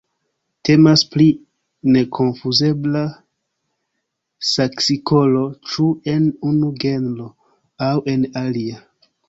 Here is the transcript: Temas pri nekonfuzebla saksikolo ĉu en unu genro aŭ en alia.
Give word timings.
Temas 0.67 1.01
pri 1.15 1.25
nekonfuzebla 1.97 3.03
saksikolo 4.53 5.45
ĉu 5.69 5.87
en 6.17 6.29
unu 6.53 6.73
genro 6.87 7.31
aŭ 7.93 7.95
en 8.17 8.31
alia. 8.47 8.85